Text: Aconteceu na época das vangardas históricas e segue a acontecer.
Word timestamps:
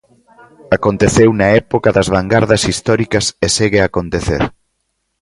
Aconteceu 0.77 1.29
na 1.39 1.47
época 1.61 1.89
das 1.95 2.07
vangardas 2.15 2.61
históricas 2.71 3.25
e 3.45 3.47
segue 3.57 3.79
a 3.81 3.85
acontecer. 3.91 4.41